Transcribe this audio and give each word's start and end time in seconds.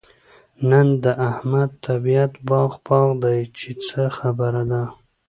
نن 0.69 0.87
د 1.03 1.05
احمد 1.29 1.69
طبيعت 1.87 2.33
باغ 2.49 2.71
باغ 2.87 3.07
دی؛ 3.23 3.39
چې 3.57 3.69
څه 3.87 4.01
خبره 4.17 4.63
ده؟ 4.71 4.83